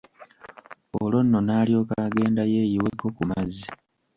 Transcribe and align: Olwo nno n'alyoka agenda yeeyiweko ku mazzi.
Olwo 1.01 1.19
nno 1.23 1.39
n'alyoka 1.43 1.93
agenda 2.07 2.43
yeeyiweko 2.53 3.05
ku 3.15 3.23
mazzi. 3.29 3.65